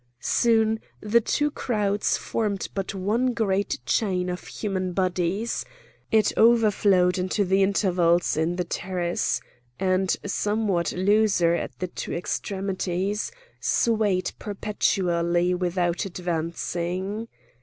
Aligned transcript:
Soon 0.19 0.79
the 0.99 1.21
two 1.21 1.51
crowds 1.51 2.17
formed 2.17 2.69
but 2.73 2.95
one 2.95 3.35
great 3.35 3.77
chain 3.85 4.29
of 4.29 4.47
human 4.47 4.93
bodies; 4.93 5.63
it 6.11 6.33
overflowed 6.35 7.19
into 7.19 7.45
the 7.45 7.61
intervals 7.61 8.35
in 8.35 8.55
the 8.55 8.63
terrace, 8.63 9.41
and, 9.79 10.17
somewhat 10.25 10.91
looser 10.91 11.53
at 11.53 11.77
the 11.77 11.87
two 11.87 12.13
extremities, 12.13 13.31
swayed 13.59 14.31
perpetually 14.39 15.53
without 15.53 16.03
advancing. 16.05 17.27